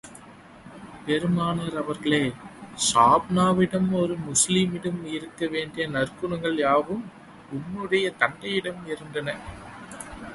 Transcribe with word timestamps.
பெருமானார் 1.05 1.75
அவர்கள் 1.81 2.23
ஸஃப்பானாவிடம், 2.87 3.89
ஒரு 4.01 4.15
முஸ்லிமிடம் 4.29 5.01
இருக்க 5.15 5.47
வேண்டிய 5.55 5.83
நற்குணங்கள் 5.95 6.57
யாவும் 6.65 7.03
உன்னுடைய 7.57 8.07
தந்தையிடம் 8.21 8.81
இருந்தன. 8.93 9.37